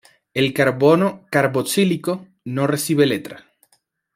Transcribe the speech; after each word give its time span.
El 0.33 0.51
carbono 0.51 1.27
carboxílico 1.29 2.25
no 2.45 2.65
recibe 2.65 3.05
letra. 3.05 3.45